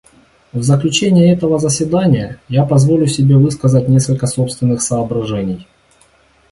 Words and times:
В 0.51 0.63
заключение 0.63 1.31
этого 1.31 1.59
заседания 1.59 2.39
я 2.49 2.65
позволю 2.65 3.05
себе 3.05 3.37
высказать 3.37 3.87
несколько 3.87 4.25
собственных 4.25 4.81
соображений. 4.81 5.67